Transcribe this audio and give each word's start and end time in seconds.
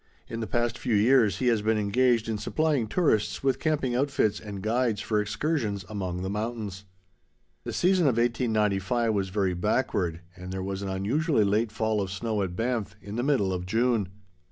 In 0.27 0.39
the 0.39 0.47
past 0.47 0.79
few 0.79 0.95
years, 0.95 1.37
he 1.37 1.45
has 1.49 1.61
been 1.61 1.77
engaged 1.77 2.27
in 2.27 2.39
supplying 2.39 2.87
tourists 2.87 3.43
with 3.43 3.59
camping 3.59 3.93
outfits 3.93 4.39
and 4.39 4.63
guides, 4.63 4.99
for 4.99 5.21
excursions 5.21 5.85
among 5.87 6.23
the 6.23 6.27
mountains. 6.31 6.85
The 7.65 7.71
season 7.71 8.05
of 8.07 8.13
1895 8.17 9.13
was 9.13 9.29
very 9.29 9.53
backward, 9.53 10.21
and 10.35 10.51
there 10.51 10.63
was 10.63 10.81
an 10.81 10.89
unusually 10.89 11.43
late 11.43 11.71
fall 11.71 12.01
of 12.01 12.09
snow 12.09 12.41
at 12.41 12.55
Banff, 12.55 12.95
in 12.99 13.15
the 13.15 13.21
middle 13.21 13.53
of 13.53 13.67
June. 13.67 14.09